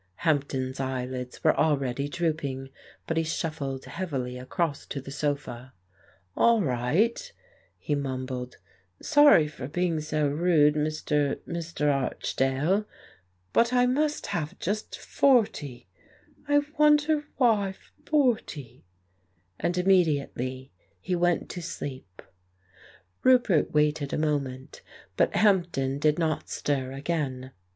[0.25, 2.69] Hampden's eyelids were already drooping,
[3.05, 5.73] but he shuffled heavily across to the sofa.
[6.35, 7.31] "All right,"
[7.77, 8.57] he mumbled,
[8.99, 11.93] "sorry for being so rude, Mr.— Mr.
[11.93, 12.87] Archdale,
[13.53, 15.87] but I must have just forty—
[16.49, 18.83] I wonder why forty"
[19.59, 22.23] And immediately he went to sleep.
[23.21, 24.81] 1 66 The Case of Frank Hampden Roupert waited a moment,
[25.15, 27.51] but Hampden did not stir again.